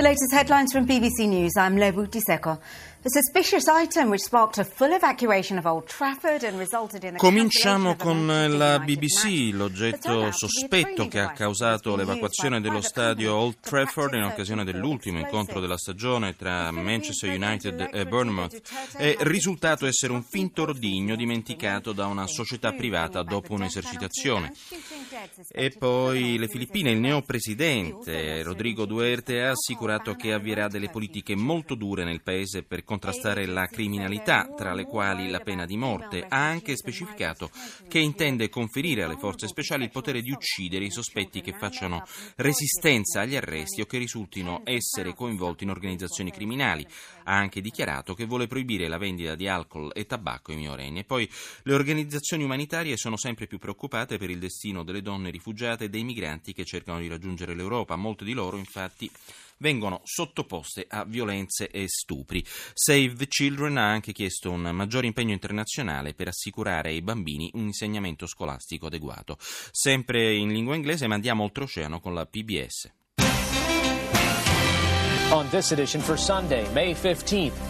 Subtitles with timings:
[0.00, 1.56] The latest headlines from BBC News.
[1.56, 2.58] I'm Lebu Diseko.
[7.16, 14.24] Cominciamo con la BBC, l'oggetto sospetto che ha causato l'evacuazione dello stadio Old Trafford in
[14.24, 18.60] occasione dell'ultimo incontro della stagione tra Manchester United e Bournemouth
[18.96, 24.52] è risultato essere un finto ordigno dimenticato da una società privata dopo un'esercitazione.
[25.52, 31.74] E poi le Filippine, il neopresidente Rodrigo Duerte ha assicurato che avvierà delle politiche molto
[31.74, 36.24] dure nel paese per contrastare la criminalità, tra le quali la pena di morte.
[36.28, 37.50] Ha anche specificato
[37.88, 42.04] che intende conferire alle forze speciali il potere di uccidere i sospetti che facciano
[42.36, 46.86] resistenza agli arresti o che risultino essere coinvolti in organizzazioni criminali.
[47.24, 51.00] Ha anche dichiarato che vuole proibire la vendita di alcol e tabacco ai minorenni.
[51.00, 51.28] E poi
[51.62, 56.04] le organizzazioni umanitarie sono sempre più preoccupate per il destino delle donne rifugiate e dei
[56.04, 57.96] migranti che cercano di raggiungere l'Europa.
[57.96, 59.10] Molte di loro, infatti,
[59.60, 62.44] vengono sottoposte a violenze e stupri.
[62.74, 67.66] Save the Children ha anche chiesto un maggiore impegno internazionale per assicurare ai bambini un
[67.66, 69.36] insegnamento scolastico adeguato.
[69.38, 72.90] Sempre in lingua inglese, ma andiamo oltreoceano con la PBS.
[75.32, 77.69] On this edition for Sunday, May 15th, Donald Trump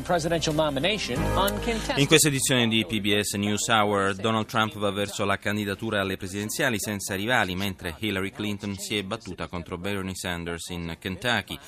[0.00, 1.98] presidential nomination uncontested.
[1.98, 6.78] In questa edizione di PBS News Hour, Donald Trump va verso la candidatura alle presidenziali
[6.78, 11.58] senza rivali, mentre Hillary Clinton si è battuta contro Bernie Sanders in Kentucky.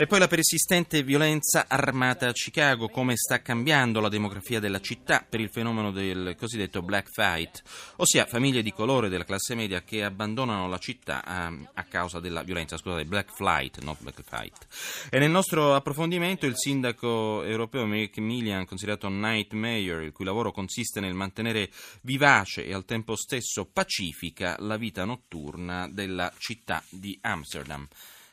[0.00, 5.26] E poi la persistente violenza armata a Chicago, come sta cambiando la demografia della città
[5.28, 7.64] per il fenomeno del cosiddetto black fight,
[7.96, 12.44] ossia famiglie di colore della classe media che abbandonano la città a, a causa della
[12.44, 14.68] violenza, scusate, black flight, not black fight.
[15.10, 21.00] E nel nostro approfondimento il sindaco europeo Macmillan, considerato night mayor, il cui lavoro consiste
[21.00, 27.84] nel mantenere vivace e al tempo stesso pacifica la vita notturna della città di Amsterdam.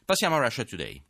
[0.05, 1.01] Passiamo a Russia Today.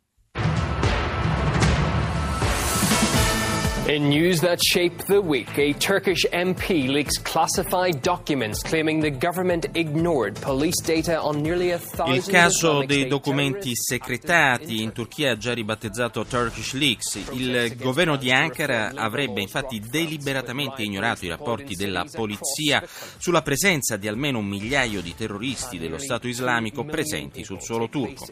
[3.88, 9.68] In news that shaped the week, a Turkish MP leaks classified documents claiming the government
[9.74, 15.54] ignored police data on nearly a thousand Il caso dei documenti secretati in Turchia già
[15.54, 17.30] ribattezzato Turkish Leaks.
[17.30, 22.82] Il governo di Ankara avrebbe infatti deliberatamente ignorato i rapporti della polizia
[23.18, 28.26] sulla presenza di almeno un migliaio di terroristi dello Stato islamico presenti sul suolo turco.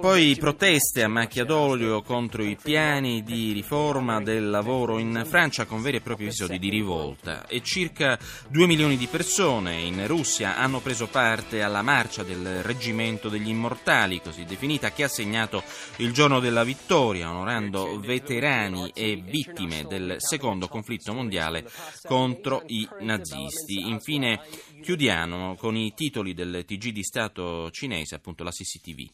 [0.00, 5.80] Poi proteste a macchia d'olio contro i piani di riforma del lavoro in Francia con
[5.80, 10.80] veri e propri episodi di rivolta e circa 2 milioni di persone in Russia hanno
[10.80, 15.62] preso parte alla marcia del Reggimento degli Immortali, così definita, che ha segnato
[15.96, 21.64] il giorno della vittoria, onorando veterani e vittime del secondo conflitto mondiale
[22.02, 23.88] contro i nazisti.
[23.88, 24.42] Infine
[24.82, 29.08] chiudiamo con i titoli del TG di Stato cinese, appunto la CCTV.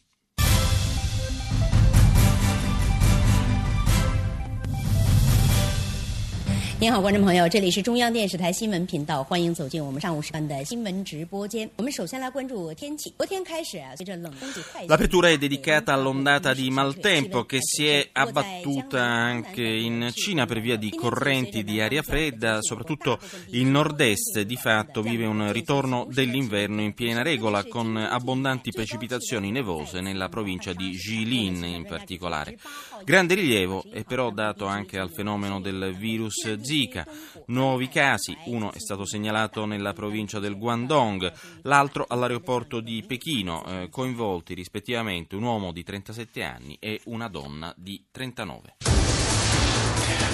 [6.78, 11.70] 您好，观众朋友，这里是中央电视台新闻频道，欢迎走进我们上午时段的新闻直播间。
[11.76, 13.14] 我们首先来关注天气。
[13.16, 14.84] 昨天开始啊，随着冷空气快。
[14.86, 20.76] L'apertura è dedicata all'ondata di maltempo che si è abbattuta anche in Cina per via
[20.76, 23.18] di correnti di aria fredda, soprattutto
[23.50, 30.00] il nord-est di fatto vive un ritorno dell'inverno in piena regola con abbondanti precipitazioni nevose
[30.00, 32.58] nella provincia di Jilin in particolare.
[33.04, 37.07] Grande rilievo è però dato anche al fenomeno del virus Zika.
[37.45, 43.89] Nuovi casi, uno è stato segnalato nella provincia del Guangdong, l'altro all'aeroporto di Pechino, eh,
[43.89, 48.96] coinvolti rispettivamente un uomo di 37 anni e una donna di 39.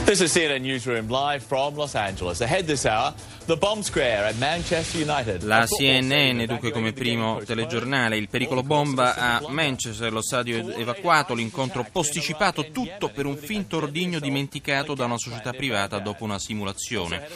[0.06, 2.42] This is CNN Newsroom live from Los Angeles.
[2.42, 3.14] Ahead this hour,
[3.46, 5.42] the bomb scare at Manchester United.
[5.42, 11.88] La CNN, dunque come primo telegiornale, il pericolo bomba a Manchester, lo stadio evacuato, l'incontro
[11.92, 17.28] posticipato, tutto per un finto ordigno dimenticato da una società privata dopo una simulazione.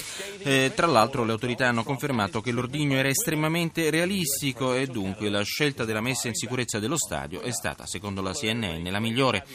[0.43, 5.41] Eh, tra l'altro le autorità hanno confermato che l'ordigno era estremamente realistico e dunque la
[5.41, 9.45] scelta della messa in sicurezza dello stadio è stata, secondo la CNN, la migliore.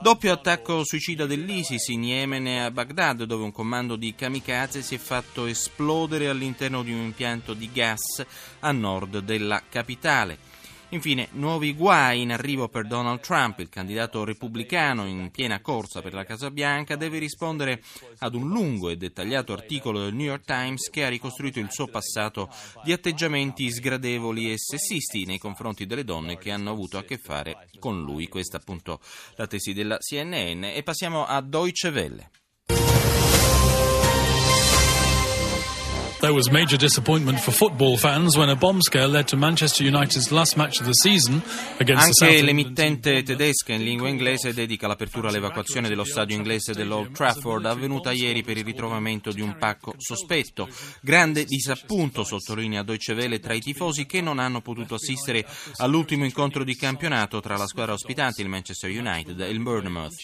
[0.00, 4.94] Doppio attacco suicida dell'ISIS in Yemen e a Baghdad, dove un comando di kamikaze si
[4.94, 8.24] è fatto esplodere all'interno di un impianto di gas
[8.60, 10.47] a nord della capitale.
[10.90, 13.58] Infine, nuovi guai in arrivo per Donald Trump.
[13.58, 17.82] Il candidato repubblicano in piena corsa per la Casa Bianca deve rispondere
[18.20, 21.88] ad un lungo e dettagliato articolo del New York Times che ha ricostruito il suo
[21.88, 22.48] passato
[22.84, 27.68] di atteggiamenti sgradevoli e sessisti nei confronti delle donne che hanno avuto a che fare
[27.78, 28.26] con lui.
[28.26, 29.00] Questa appunto
[29.36, 30.64] la tesi della CNN.
[30.64, 33.17] E passiamo a Deutsche Welle.
[36.20, 40.32] There was major disappointment for football fans when a bomb scare led to Manchester United's
[40.32, 41.40] last match of the season
[41.78, 47.66] against Anche l'emittente tedesca in lingua inglese dedica l'apertura all'evacuazione dello stadio inglese dell'Old Trafford
[47.66, 50.68] avvenuta ieri per il ritrovamento di un pacco sospetto.
[51.00, 56.64] Grande disappunto, sottolinea Deutsche Welle, tra i tifosi che non hanno potuto assistere all'ultimo incontro
[56.64, 60.16] di campionato tra la squadra ospitante, il Manchester United, e il Bournemouth.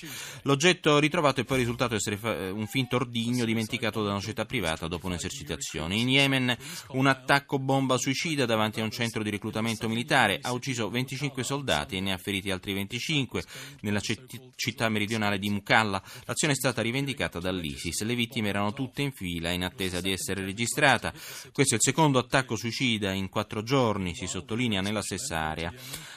[0.43, 2.19] L'oggetto ritrovato è poi risultato essere
[2.51, 5.83] un finto ordigno dimenticato da una società privata dopo un'esercitazione.
[5.93, 6.57] In Yemen
[6.91, 11.97] un attacco bomba suicida davanti a un centro di reclutamento militare ha ucciso 25 soldati
[11.97, 13.45] e ne ha feriti altri 25
[13.81, 16.03] nella città meridionale di Mukalla.
[16.25, 18.03] L'azione è stata rivendicata dall'ISIS.
[18.03, 21.13] Le vittime erano tutte in fila in attesa di essere registrata.
[21.53, 25.73] Questo è il secondo attacco suicida in quattro giorni, si sottolinea nella stessa area.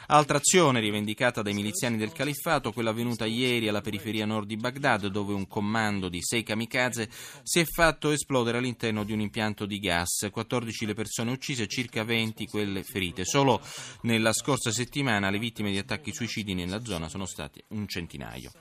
[0.09, 5.07] Altra azione rivendicata dai miliziani del califfato, quella avvenuta ieri alla periferia nord di Baghdad,
[5.07, 7.09] dove un comando di sei kamikaze
[7.43, 10.27] si è fatto esplodere all'interno di un impianto di gas.
[10.31, 13.25] 14 le persone uccise e circa 20 quelle ferite.
[13.25, 13.61] Solo
[14.01, 18.51] nella scorsa settimana le vittime di attacchi suicidi nella zona sono state un centinaio.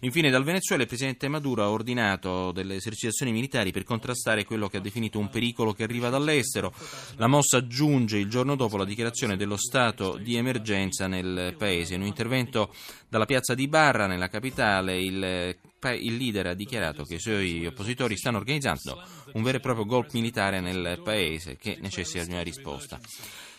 [0.00, 4.78] Infine dal Venezuela il presidente Maduro ha ordinato delle esercitazioni militari per contrastare quello che
[4.78, 6.72] ha definito un pericolo che arriva dall'estero.
[7.16, 11.94] La mossa giunge il giorno dopo la dichiarazione dello stato di emergenza nel paese.
[11.94, 12.72] In un intervento
[13.08, 15.56] dalla piazza di Barra, nella capitale, il,
[15.92, 19.02] il leader ha dichiarato che i suoi oppositori stanno organizzando
[19.32, 22.98] un vero e proprio golpe militare nel paese che necessita di una risposta.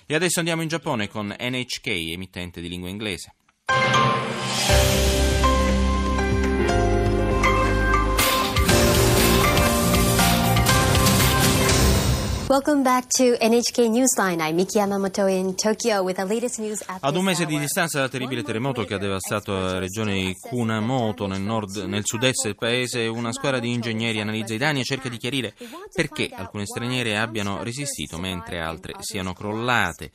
[0.05, 3.33] E adesso andiamo in Giappone con NHK, emittente di lingua inglese.
[12.47, 14.39] Welcome back to NHK Newsline.
[14.39, 17.97] I'm Miki Yamamoto in Tokyo with the latest news at Ad un mese di distanza
[17.97, 23.07] dal terribile terremoto che ha devastato la regione Kunamoto nel, nord, nel sud-est del paese,
[23.07, 25.55] una squadra di ingegneri analizza i danni e cerca di chiarire
[25.91, 30.11] perché alcune straniere abbiano resistito mentre altre siano crollate.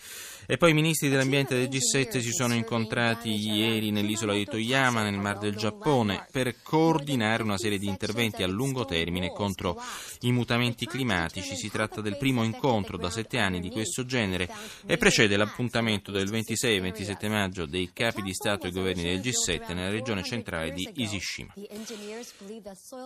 [0.47, 5.17] E poi i ministri dell'ambiente del G7 si sono incontrati ieri nell'isola di Toyama, nel
[5.17, 9.81] Mar del Giappone, per coordinare una serie di interventi a lungo termine contro
[10.23, 11.55] i mutamenti climatici.
[11.55, 14.47] Si tratta del primo incontro da sette anni di questo genere
[14.85, 19.21] e precede l'appuntamento del 26 e 27 maggio dei capi di Stato e governi del
[19.21, 21.55] G7 nella regione centrale di Isishima.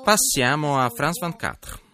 [0.02, 1.93] Passiamo a France 24.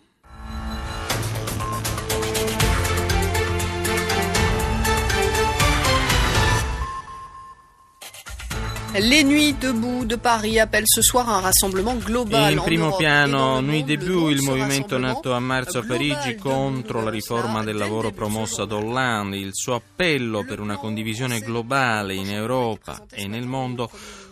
[9.00, 13.86] Les Nuits debout de Paris appellent ce soir un rassemblement global In primo piano, Nuit
[13.86, 18.66] nom il movimento nato a marzo a Parigi Debout contro la riforma del lavoro promossa
[18.66, 23.90] da Hollande, il suo appello per una condivisione globale in Europa e nel mondo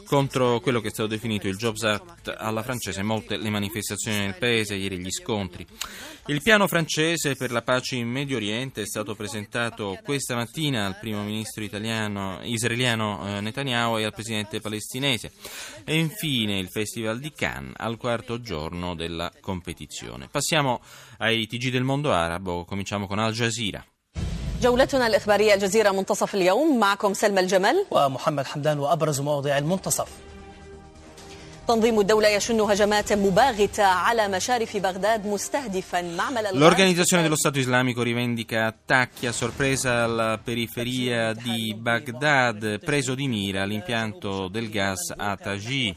[0.09, 4.37] contro quello che è stato definito il Jobs Act alla francese, molte le manifestazioni nel
[4.39, 5.67] paese, ieri gli scontri.
[6.29, 10.99] Il piano francese per la pace in Medio Oriente è stato presentato questa mattina al
[10.99, 15.31] primo ministro italiano, israeliano eh, Netanyahu e al presidente palestinese.
[15.85, 20.29] E infine il Festival di Cannes al quarto giorno della competizione.
[20.31, 20.81] Passiamo
[21.19, 23.85] ai TG del mondo arabo, cominciamo con Al Jazeera.
[24.63, 27.87] جولتنا الإخبارية الجزيرة منتصف اليوم معكم سلمى الجمل.
[27.91, 30.09] ومحمد حمدان وأبرز مواضيع المنتصف.
[36.53, 43.67] L'Organizzazione dello Stato Islamico rivendica attacchi a sorpresa alla periferia di Baghdad, preso di mira
[43.67, 45.95] l'impianto del gas a Taji.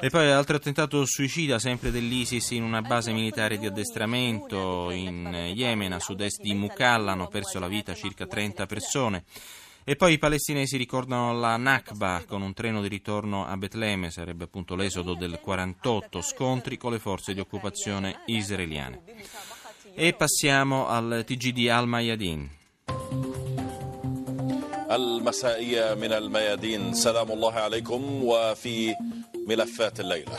[0.00, 5.92] E poi altro attentato suicida sempre dell'ISIS in una base militare di addestramento in Yemen,
[5.92, 9.24] a sud-est di Mukalla, hanno perso la vita circa 30 persone.
[9.83, 14.43] E poi i palestinesi ricordano la Nakba con un treno di ritorno a Betlemme, sarebbe
[14.43, 19.01] appunto l'esodo del 48, scontri con le forze di occupazione israeliane.
[19.95, 22.57] E passiamo al TG di Al Mayadin.
[24.89, 28.95] المسائية من الميادين سلام الله عليكم وفي
[29.47, 30.37] ملفات الليلة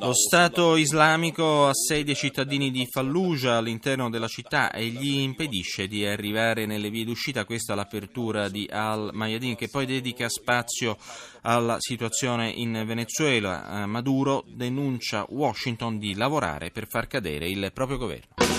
[0.00, 6.04] Lo Stato islamico assedia i cittadini di Fallujah all'interno della città e gli impedisce di
[6.04, 7.44] arrivare nelle vie d'uscita.
[7.44, 10.96] Questa è l'apertura di Al-Mayadin che poi dedica spazio
[11.42, 13.86] alla situazione in Venezuela.
[13.86, 18.57] Maduro denuncia Washington di lavorare per far cadere il proprio governo.